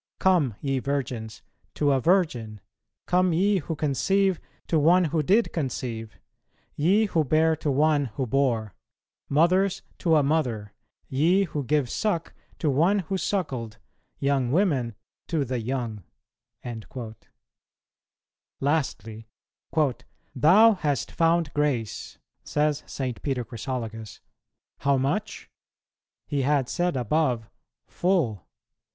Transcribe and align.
Come, 0.19 0.55
ye 0.61 0.79
virgins, 0.79 1.43
to 1.75 1.91
a 1.91 1.99
Virgin, 2.01 2.59
come 3.05 3.33
ye 3.33 3.59
who 3.59 3.75
conceive 3.75 4.39
to 4.65 4.79
one 4.79 5.03
who 5.03 5.21
did 5.21 5.53
conceive, 5.53 6.17
ye 6.75 7.05
who 7.05 7.23
bear 7.23 7.55
to 7.57 7.69
one 7.69 8.05
who 8.17 8.25
bore, 8.25 8.73
mothers 9.29 9.83
to 9.99 10.15
a 10.15 10.23
Mother, 10.23 10.73
ye 11.07 11.43
who 11.43 11.63
give 11.63 11.87
suck 11.87 12.33
to 12.57 12.67
one 12.67 12.97
who 13.13 13.17
suckled, 13.19 13.77
young 14.17 14.49
women 14.51 14.95
to 15.27 15.45
the 15.45 15.59
Young." 15.59 16.03
Lastly, 18.59 19.27
"Thou 20.35 20.73
hast 20.79 21.11
found 21.11 21.53
grace," 21.53 22.17
says 22.43 22.81
St. 22.87 23.21
Peter 23.21 23.45
Chrysologus, 23.45 24.19
"how 24.79 24.97
much? 24.97 25.51
he 26.25 26.41
had 26.41 26.69
said 26.69 26.97
above, 26.97 27.47
Full. 27.85 28.47